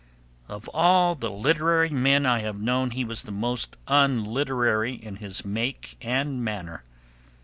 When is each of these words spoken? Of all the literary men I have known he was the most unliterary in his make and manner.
Of 0.47 0.67
all 0.69 1.13
the 1.13 1.29
literary 1.29 1.91
men 1.91 2.25
I 2.25 2.39
have 2.39 2.59
known 2.59 2.89
he 2.89 3.05
was 3.05 3.21
the 3.21 3.31
most 3.31 3.77
unliterary 3.87 4.95
in 4.95 5.17
his 5.17 5.45
make 5.45 5.95
and 6.01 6.43
manner. 6.43 6.83